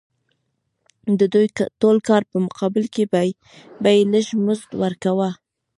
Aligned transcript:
د 1.19 1.21
دې 1.33 1.43
ټول 1.81 1.97
کار 2.07 2.21
په 2.31 2.37
مقابل 2.45 2.85
کې 2.93 3.03
به 3.81 3.91
یې 3.95 4.03
لږ 4.13 4.27
مزد 4.45 4.69
ورکاوه 4.83 5.29